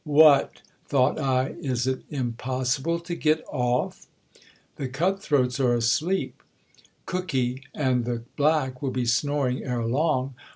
[0.03, 0.63] What!
[0.87, 4.07] thought I, is it impossible to get off?
[4.77, 6.41] The cut throats are asleep;
[7.05, 10.33] cooky and the black will be snoring ere long.